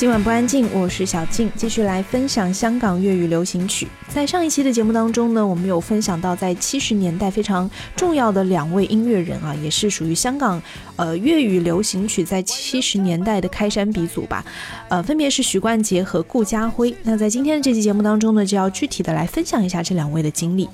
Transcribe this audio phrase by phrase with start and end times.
[0.00, 3.86] 今晚不安静，我是小静，继续来分享香港粤语流行曲。
[4.08, 10.60] 在上一期的节目当中呢，我们有分享到，在七十年代非常重要的两位音乐人啊，也是属于香港，
[10.96, 14.42] 呃，粤语流行曲在七十年代的开山鼻祖吧。
[14.90, 16.92] 呃，分别是徐冠杰和顾嘉辉。
[17.04, 20.68] 那在今天的这期节目当中呢，就要具体的来分享一下这两位的经历。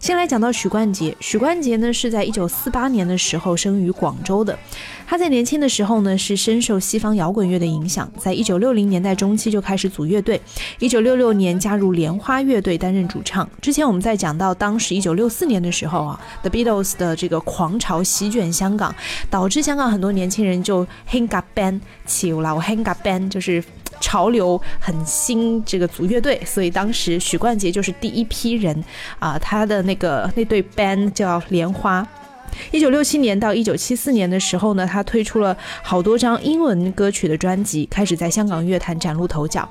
[0.00, 4.58] 先来讲到徐冠杰，徐冠杰呢是在一九四八年的时候生于广州的。
[5.06, 10.40] 他在年轻的时候呢，是深受西方摇滚乐的影响，在一九六零年代中期就开始组乐队。
[10.80, 13.48] 一九六六年加入莲花乐队担任主唱。
[13.60, 18.92] 之前我们在讲到当时一九六四年的时候啊，The Beatles 的这个狂潮席卷香港，
[19.30, 22.52] 导致香港很多年轻人就 h a n g up b a n d 起舞了。
[22.52, 23.51] 我 h a n g up b a n d 就是。
[23.60, 23.62] 是
[24.00, 28.82] 潮流很新，这个组乐队，所以当时许冠杰就是第一批人
[29.18, 32.06] 啊，他的那个那对 band 叫莲花。
[32.70, 39.66] 一九六七年到一九七四年的时候呢，他推出了好多张英文歌曲的专辑，开始在香港乐坛崭露头角。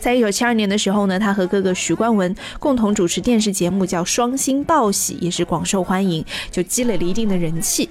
[0.00, 7.88] 在一九七二年的时候呢，他和哥哥许冠文共同主持电视节目叫《双星报喜》，也是广受欢迎，就积累了一定的人气。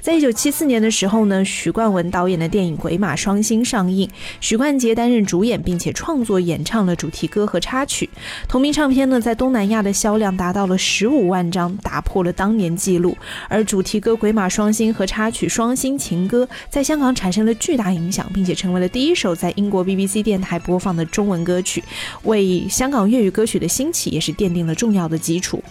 [0.00, 4.08] 在一九七四年的时候呢，徐冠文导演的电影《鬼马双星》上映，
[4.40, 8.08] 许冠杰担任主演，并且创作演唱了主题歌和插曲。
[8.48, 13.16] 同名唱片呢，在东南亚的销量达到了十五万张，打破了当年记录。
[13.48, 21.82] 而主题歌《鬼马双星》和插曲《双星情歌》在香港产生了巨大影响，并且成为了第一首在英国 BBC 电台播放的中文歌曲，
[22.24, 25.62] 为香港粤语歌曲的兴起也是奠定了重要的基础。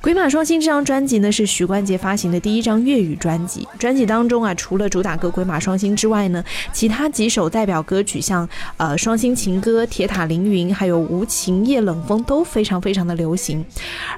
[0.02, 3.66] 《鬼马双星》这张专辑呢，是许冠杰发行的第一张粤语专辑。
[3.78, 6.42] 专辑当中啊，除了主打歌《鬼马双星》之外呢，
[6.72, 13.64] 其他几首代表歌曲像呃《双星情歌》《铁塔凌云》还有《无情夜冷风》都非常非常的流行。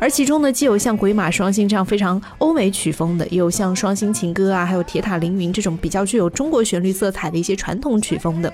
[0.01, 8.53] 而其中呢，既有像《鬼马双星》这样非常欧美曲风的，也有像《双星情歌》啊，还有《铁塔凌云》这种比较具有中国旋律色彩的一些传统曲风的。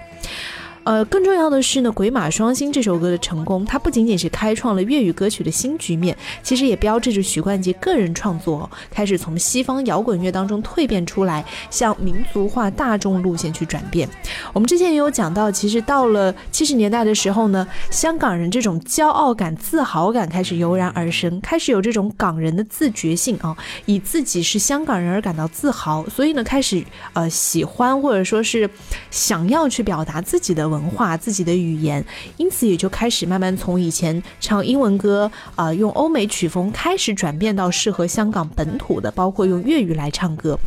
[0.84, 14.08] 呃，更重要的是呢，《鬼马双星》这首歌的成功，它不仅仅是开创了粤语歌曲的新局面，其实也标志着许冠杰个人创作开始从西方摇滚乐当中蜕变出来，向民族化大众路线去转变。
[14.52, 23.56] 我们之前也有讲到，其实到了七十年代的时候呢，香港人这种骄傲感、自豪感开始油然而生，开始有这种港人的自觉性啊，
[23.86, 26.82] 以自己是香港人而感到自豪，所以呢，开始
[27.12, 28.68] 呃喜欢或者说是
[29.12, 30.71] 想要去表达自己的。
[30.72, 32.02] 文化自己的语言，
[32.38, 40.58] 因此也就开始慢慢从以前唱英文歌啊，用欧美曲风开始转变到适合香港本土的，包括用粤语来唱歌。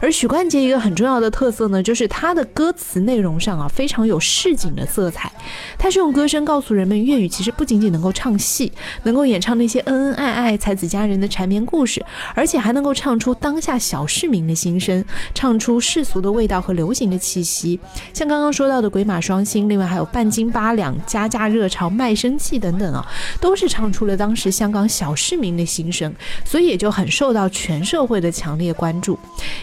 [0.00, 5.30] 而许冠杰一个很重要的特色呢，就是他的歌词内容上啊，非常有市井的色彩。
[5.78, 8.70] 他是用歌声告诉人们，粤语其实不仅仅能够唱戏，
[9.04, 12.04] 能够演唱那些恩恩爱爱、才子佳人的缠绵故事，
[12.34, 17.78] 而且还能够唱出当下小市民的心声，唱出世俗的味道和流行的气息。
[18.12, 19.40] 像刚刚说到的《鬼马双》。
[19.44, 23.04] 心，另外还有半斤八两、加价热潮、卖身契等等啊，
[23.40, 26.12] 都是唱出了当时香港小市民的心声，
[26.44, 29.18] 所以也就很受到全社会的强烈关注。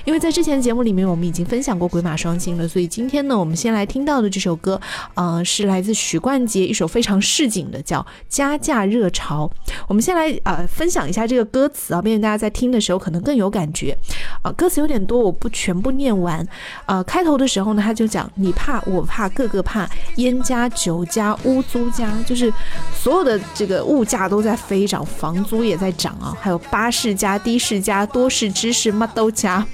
[0.06, 4.80] 因为在之前节目里面我们已经分享过《鬼马双星》了，所以今天呢，我们先来听到的这首歌，
[5.16, 8.00] 呃，是来自许冠杰一首非常市井的，叫
[8.30, 9.50] 《加价热潮》。
[9.88, 13.98] 我们先来呃分享一下这个歌词啊，便于大家在听的时候可能更有感觉。
[14.42, 16.46] 啊，歌词有点多，我不全部念完。
[16.86, 19.88] 呃，开头的时候呢，他就讲：“你怕我怕，个个怕。”怕
[20.18, 22.52] 烟加酒加屋租加，就是
[22.94, 29.66] 所有的这个物价都在飞涨，房租也在涨啊，还有巴士加、的士加、多士、芝士、乜都加。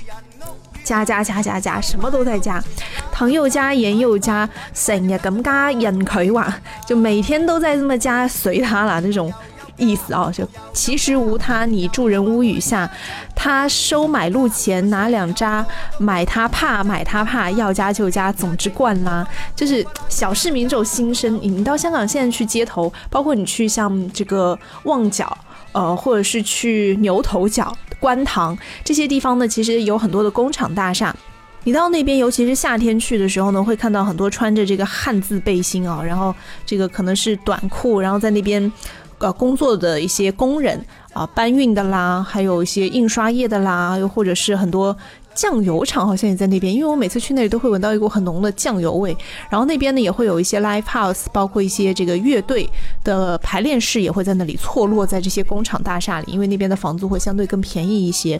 [0.83, 2.63] 加加加加加加，什么都在加，
[3.11, 6.47] 糖又加盐又加，成日咁加人佢哇，
[6.87, 9.29] 就每天都在这么加，随他啦这种。
[9.77, 12.89] 意思啊，就其实无他，你住人屋宇下，
[13.35, 15.65] 他收买路钱，拿两扎，
[15.99, 19.25] 买他怕买他怕，要加就加，总之惯啦。
[19.55, 21.27] 就是小市民这种心声。
[21.41, 25.37] 你你到香港现在去街头，包括你去像这个旺角，
[25.71, 31.15] 呃，或者是去牛头角、观塘这些地方呢，其实有很多的工厂大厦。
[31.63, 36.33] 你到那边，尤其是夏天去的时候呢，会看到很多穿着这个汉字背心啊，然后
[36.65, 38.71] 这个可能是短裤，然后在那边。
[39.19, 40.79] 呃，工作的一些工人
[41.11, 44.95] 啊，搬运的啦，还有一些印刷业的啦，又或者是很多
[45.33, 46.71] 酱油厂，好像也在那边。
[46.71, 49.17] 因为我每次去那里都会闻到一股很浓的酱油味。
[49.49, 52.69] 然后那边呢，也会有一些 live house，包括一些这个乐队
[53.03, 58.39] 的排练室也会在那里错落在这些工厂大厦里，因为那边的房租会相对更便宜一些。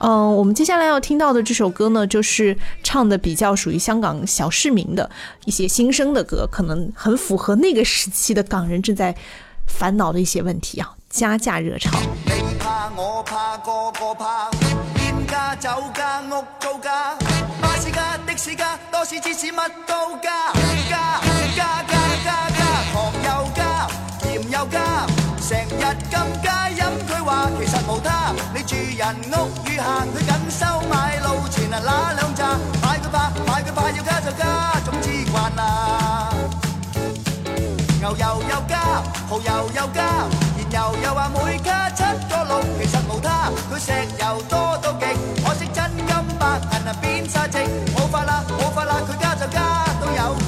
[0.00, 5.10] 嗯，我们接下来要听到的这首歌呢，就是唱的比较属于香港小市民的
[5.44, 9.12] 一些新生的歌，可能很符合那个时期的港人正在。
[9.68, 11.90] 烦恼的一些问题啊，加价热潮。
[38.08, 38.78] 油油又加，
[39.28, 40.04] 蚝油又加，
[40.56, 45.06] 燃油又话每加七个六，其实无他，佢石油多到极，
[45.44, 47.58] 可惜真金白银啊变晒值，
[47.94, 50.47] 冇法啦冇法啦，佢加就加都有。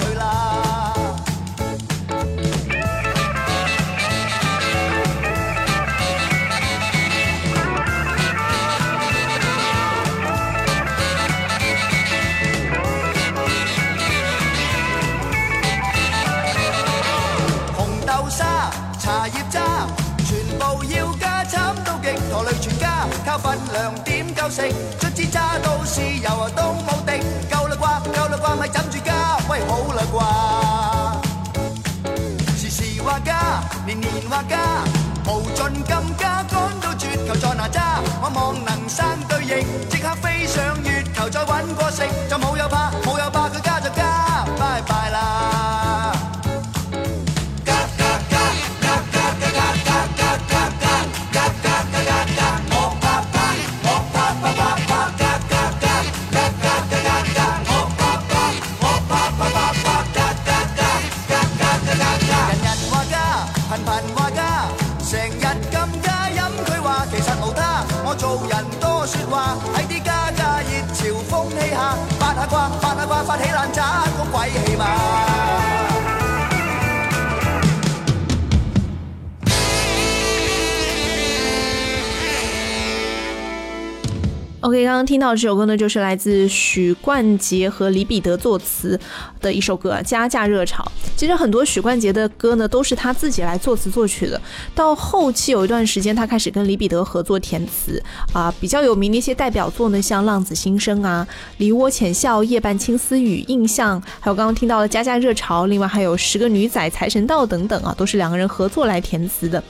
[85.00, 89.00] 刚听到这首歌呢，就是来自许冠杰和李彼得作词
[89.41, 90.85] 的一首歌，《加价热潮》。
[91.20, 94.40] 其实很多许冠杰的歌呢，都是他自己来作词作曲的。
[94.75, 98.02] 到后期有一段时间，他开始跟李彼得合作填词
[98.32, 101.26] 啊，比较有名的一些代表作呢，像《浪子心声》啊，
[101.58, 109.62] 《梨涡浅笑》、《夜半青丝雨》《印象》，还有刚刚听到的《加价热潮》，另外还有《十个女仔财神到》等等啊，都是两个人合作来填词的。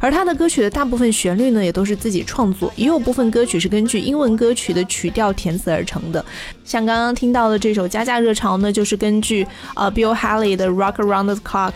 [0.00, 6.24] 而他的歌曲的大部分旋律呢，也都是自己创作，也有部分歌曲是根据英文歌曲的曲调填词而成的。
[6.64, 10.95] 像刚刚听到的这首《加价热潮》，呢就是根据呃 Bill Haley 的 Rock。
[10.98, 11.72] Around the clock，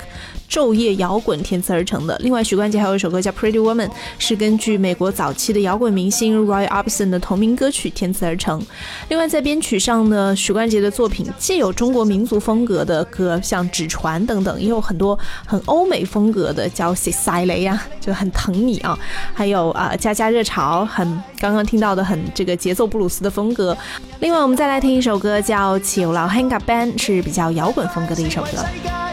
[0.48, 2.16] 昼夜摇滚填词而成的。
[2.20, 3.86] 另外，许冠杰还有一首歌叫《Pretty Woman》，
[4.18, 8.62] 是根据美国早期的摇滚明星 Roy o b s o n 的同名歌曲填词而成。
[9.10, 18.98] 另外，在编曲上呢，许冠杰的作品既有中国民族风格的歌，像《纸船》等等，也有很多很欧美风格的，叫《s i 塞雷呀》，就很疼你啊，
[19.34, 21.06] 还有啊《家家热潮》，很
[21.38, 23.76] 刚刚听到的很这个节奏布鲁斯的风格。
[24.20, 29.09] 另外，我们再来听一首歌叫《起老 Hang Up Band》，是比较摇滚风格的一首歌。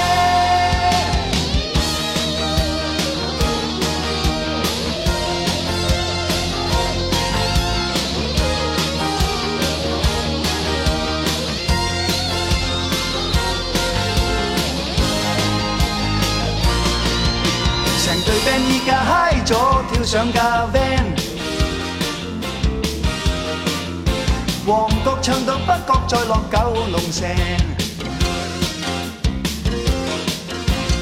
[18.03, 20.96] 成对 band 依家嗨咗，跳上架。
[25.27, 27.29] 唱到不觉再落九龙城，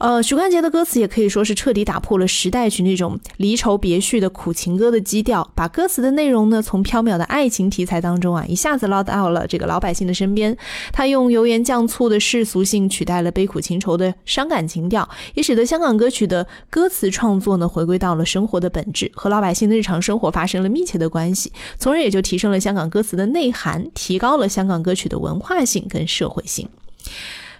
[0.00, 10.56] 呃，许冠杰的歌词也可以说是彻底打破了时代曲那种离愁别绪的苦情歌的基调，把歌词的内容呢从缥缈的爱情题材当中啊，一下子捞到了这个老百姓的身边。
[10.90, 26.66] 他用油盐酱醋的世俗性取代了悲苦情愁的伤感情调，也使得香港歌曲的歌词创作呢回归到了生活的本质，和老百姓的日常生活发生了密切的关系，从而也就提升了香港歌词的内涵，提高了香港歌曲的文化性跟社会性。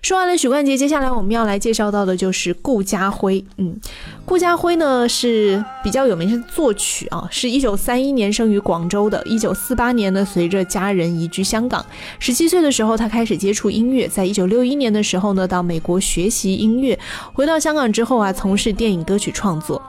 [0.02, 3.44] 说完了许冠杰，接下来我们要来介绍到的就是顾嘉辉。
[3.58, 3.78] 嗯，
[4.24, 11.84] 顾嘉辉呢是比较有名的作曲啊，是一九三一年生于广州的，一九四八年呢随着家人移居香港。
[12.18, 16.98] 十七岁的时候他开始接触音乐，在一九六一年的时候呢到美国学习音乐，
[17.34, 19.80] 回到香港之后啊从事电影歌曲创作。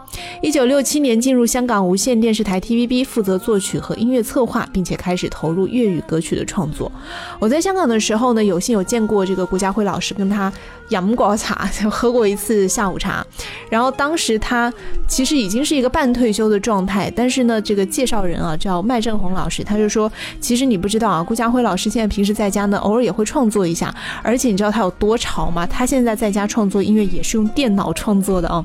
[0.41, 6.91] 一九六七年进入香港无线电视台 TVB，负责作曲和音乐策划，并且开始投入粤语歌曲的创作。
[7.39, 10.51] 我在香港的时候呢，有幸有见过这个顾嘉辉老师，跟他
[10.89, 13.25] 饮过茶，喝过一次下午茶。
[13.69, 14.71] 然后当时他
[15.07, 23.93] 其实已经是一个半退休的状态，但是呢，这个介绍人啊叫麦振红老师，他就说，其实你不知道啊，顾嘉辉老师现在平时在家呢，偶尔也会创作一下。
[24.23, 25.65] 而且你知道他有多潮吗？
[25.65, 28.63] 他现在在家创作音乐也是用电脑创作的啊。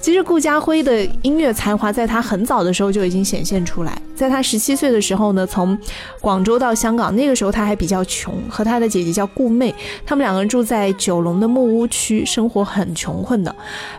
[0.00, 0.61] 其实顾嘉。
[0.62, 4.00] 辉的音乐才华在他很早的时候就已经显现出来。
[4.14, 5.76] 在他十七岁的时候呢，从
[6.20, 9.74] 广州到香港，那个时候他还比较穷，和他的姐姐叫顾妹，
[10.06, 13.52] 他们两个人住在九龙的木屋区，生活很穷困的。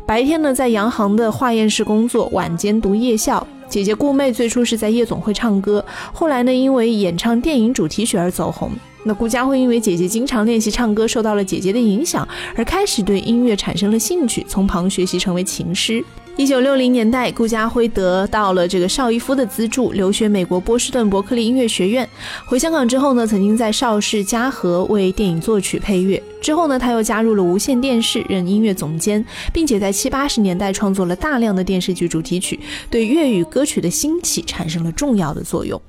[0.08, 3.46] 白天呢，在洋行的化验室工作，晚间读夜校。
[3.68, 8.72] 姐姐顾妹最初是在夜总会唱歌，后来呢，因为演唱电影主题曲而走红。
[9.06, 16.02] 那顾佳辉因为姐姐经常练习唱歌，受到了姐姐的影响，而开始对音乐产生了兴趣，从旁学习，成为琴师。
[16.36, 22.10] 一九六零年代，顾嘉辉得到了这个邵逸夫的资助，留学美国波士顿伯克利音乐学院。
[22.48, 26.22] 回香港之后呢，曾经在邵氏嘉禾为电影作曲配乐。
[26.42, 29.24] 之后呢，他又加入了无线电视，任音乐总监，
[29.54, 32.60] 并且在七八十年代创作了大量的电视剧主题曲，
[32.90, 35.80] 对粤语歌曲的兴起产生了重要的作用。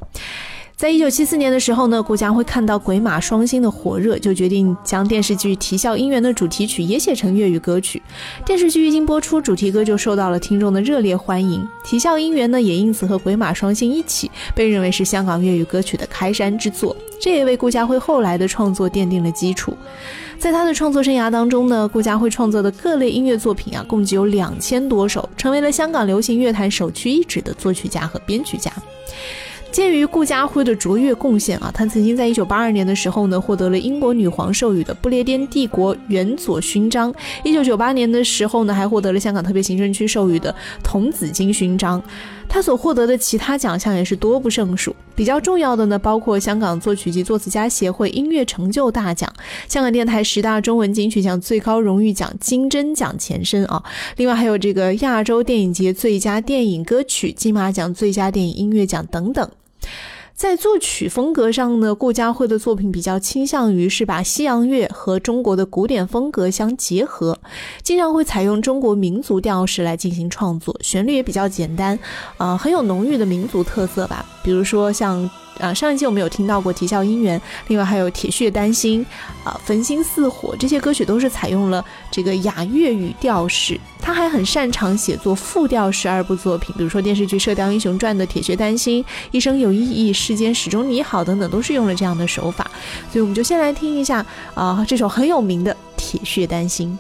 [0.77, 8.03] 在一九七四年的时候呢，顾家辉看到《鬼马双星》的火热，就决定将电视剧《啼笑姻缘》的主题曲也写成粤语歌曲。
[8.45, 19.77] 电视剧一经播出，主题歌就受到了听众的热烈欢迎，《啼笑姻缘》呢也因此和《鬼马双星》一起被认为是香港粤语歌曲的开山之作，这也为顾嘉辉后来的创作奠定了基础。
[20.41, 28.73] 在他的创作生涯当中呢，顾嘉辉创作的各类音乐作品啊，共计有两千多首，成为了香港流行乐坛首屈一指的作曲家和编曲家。
[29.75, 37.11] 鉴于顾嘉辉的卓越贡献啊，他曾经在一九八二年的时候呢，获得了英国女皇授予的不列颠帝国元佐勋章；
[37.43, 40.55] 一九九八年的时候呢，还获得了香港特别行政区授予的
[40.85, 42.01] 童子金勋章。
[42.49, 49.29] 他所获得的其他奖项也是多不胜数，比较重要的呢，包括香港作曲及作词家协会音乐成就大奖、
[49.67, 53.83] 香港电台十大中文金曲奖最高荣誉奖金针奖前身啊，
[54.19, 59.51] 另外还有这个亚洲电影节最佳电影歌曲金马奖最佳电影音乐奖等等。
[60.35, 67.39] 在作曲风格上呢，顾嘉辉的作品比较倾向于是把西洋乐和中国的古典风格相结合，
[67.85, 71.97] 经常会采用中国民族调式来进行创作，旋律也比较简单，
[72.39, 74.27] 呃，很有浓郁的民族特色吧。
[74.43, 75.31] 比如说像。
[75.61, 79.05] 啊，上一期我们有听到过《啼笑姻缘》，另外还有《铁血丹心》，
[79.49, 83.79] 啊，《焚心似火》这些歌曲都是采用了这个雅乐语调式。
[84.01, 92.69] 他还很擅长写作复调十二部作品，比如说电视剧《射雕英雄传》的《铁血丹心》，一生有意义，世间始终你好等等，都是用了这样的手法。
[93.11, 96.99] 所以我们就先来听一下啊这首很有名的《铁血丹心》。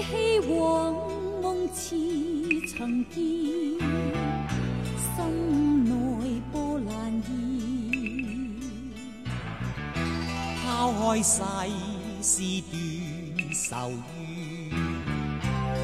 [0.00, 3.04] 一梦起曾
[10.84, 11.40] 抛开世
[12.20, 12.78] 事断
[13.70, 13.90] 愁怨，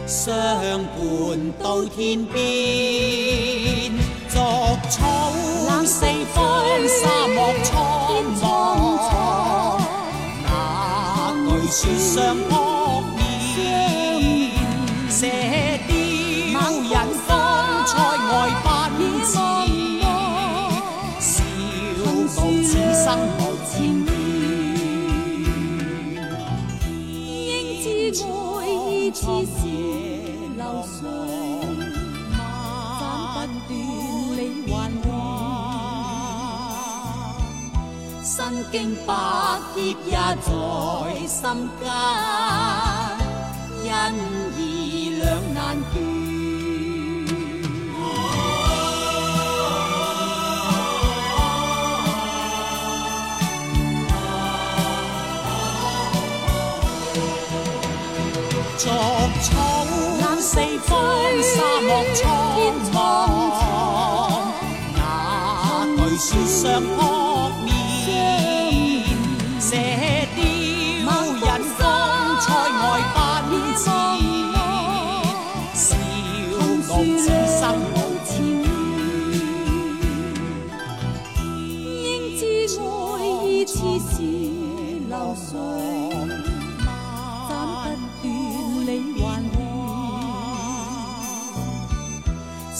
[0.06, 0.98] 相伴
[1.62, 2.40] 到天边。
[5.68, 6.04] 冷四
[6.34, 6.44] 方
[6.86, 7.78] 沙漠苍
[8.42, 8.44] 茫，
[10.44, 10.46] 那
[11.46, 12.38] 句雪上恶
[13.56, 13.58] 言，
[15.08, 15.18] 射
[15.88, 15.90] 雕
[16.82, 16.94] 人
[17.26, 17.28] 方
[17.86, 17.90] 才
[18.30, 18.64] 外奔
[19.24, 19.32] 驰，
[21.20, 21.32] 笑
[22.42, 23.04] 傲此生。
[38.72, 39.12] 经百
[39.74, 40.38] 劫也在
[41.26, 41.42] 心
[41.80, 41.90] 间，
[43.82, 43.90] 恩
[44.56, 45.94] 义两难断。
[47.96, 47.98] 啊！
[58.78, 58.82] 草
[60.20, 60.92] 览四方，
[61.42, 61.50] 沙
[61.82, 62.22] 漠苍
[62.94, 62.98] 茫，
[64.94, 65.02] 哪
[65.96, 67.19] 惧雪上安？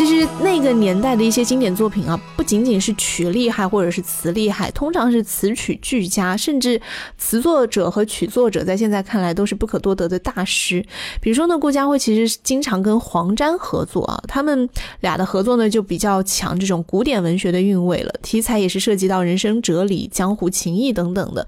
[0.00, 6.80] 其实那个年代的一些经典作品啊，不仅仅是曲厉害或者是词厉害，通常是词曲俱佳，甚至
[7.18, 10.82] 词作者和曲作者在现在看来都是不可多得的大师。
[11.20, 14.66] 比如说呢，顾嘉辉其实经常跟黄沾合作啊，他们
[15.00, 21.46] 俩的合作呢就比较强这种古典文学的韵味了，题材也是涉及到人生哲理、江湖情谊等等的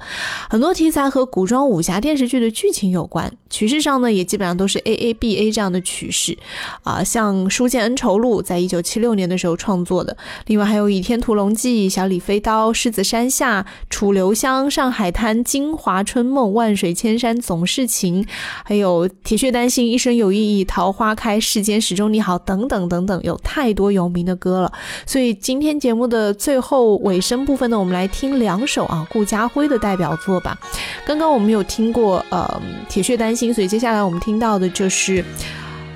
[0.50, 6.36] 很多题材和古装武侠电视剧的剧情有关，曲式上呢也基本上都是 A A B A 这样的曲式
[6.82, 8.40] 啊，像《书剑恩仇录》。
[8.42, 10.14] 在一九七六年的时候创作的，
[10.46, 18.24] 另外还有《倚天屠龙记》《小李飞刀》《狮子山下》《楚留香》《上海滩》《金华春梦》《万水千山总是情》，
[18.64, 24.72] 还有《铁血丹心》《一生有意义》《桃花开》《世间始终你好》等等等等，有太多有名的歌了。
[25.06, 30.58] 所以今天节目的最后尾声部分呢，我们来听两首啊，顾家辉的代表作吧。
[31.06, 32.60] 刚刚我们有听过呃
[32.92, 35.24] 《铁血丹心》，所以接下来我们听到的就是。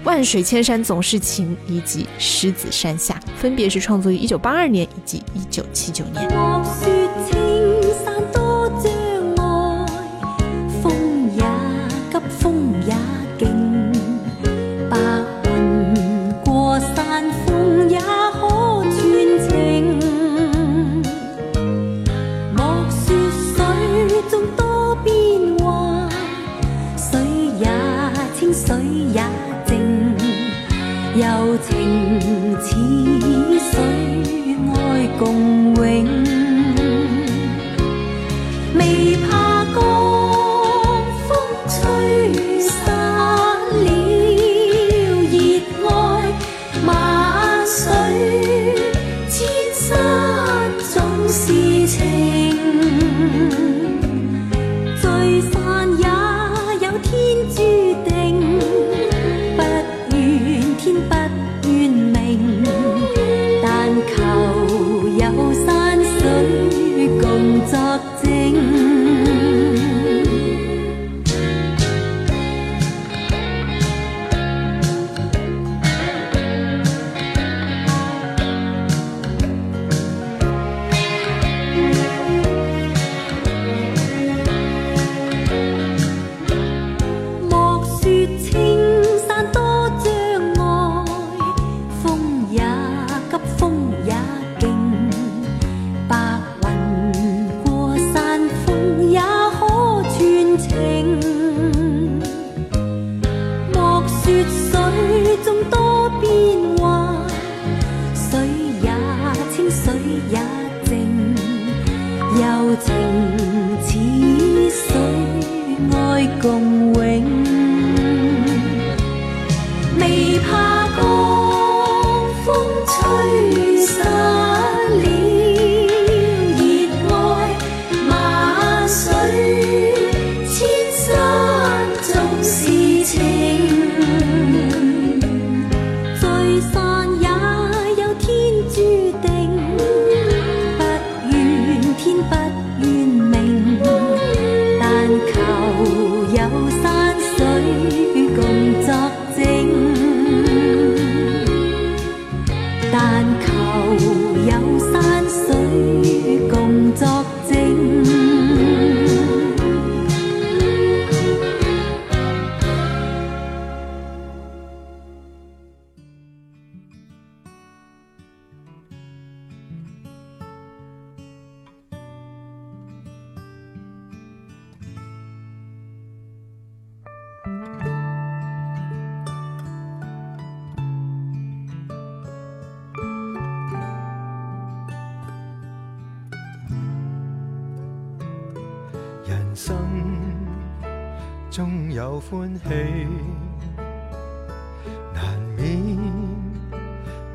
[0.06, 6.28] 万水千山总是情，以及狮子山下，分别是创作于一九八二年以及一九七九年。
[53.36, 53.75] -hmm.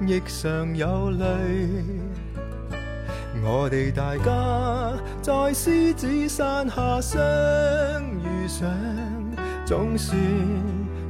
[0.07, 1.25] 亦常有泪，
[3.43, 7.19] 我哋大家在狮子山下相
[8.17, 8.47] 遇，
[9.63, 10.19] 总算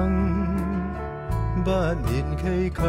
[1.64, 1.70] 不
[2.10, 2.82] 免崎岖，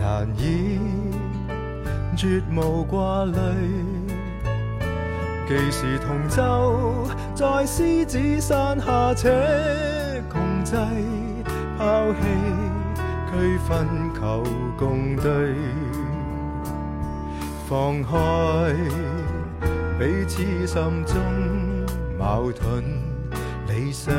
[0.00, 0.80] 难以
[2.16, 3.91] 绝无挂虑。
[5.54, 9.28] 既是同舟，在狮子山下且
[10.30, 10.74] 共济，
[11.78, 12.20] 抛弃
[13.30, 13.86] 区分
[14.18, 14.42] 求
[14.78, 15.54] 共对，
[17.68, 18.74] 放开
[19.98, 21.16] 彼此心中
[22.18, 22.82] 矛盾
[23.68, 24.14] 理想，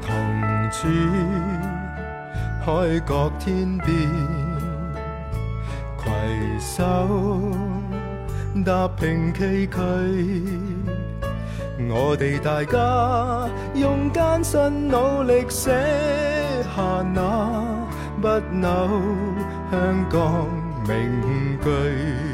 [0.00, 0.86] 同处
[2.64, 4.08] 海角天边，
[5.98, 7.71] 携手。
[8.64, 9.80] 踏平崎岖，
[11.90, 15.72] 我哋大家用艰辛努力写
[16.62, 17.66] 下那
[18.20, 19.02] 不朽
[19.70, 20.46] 香港
[20.86, 22.31] 名句。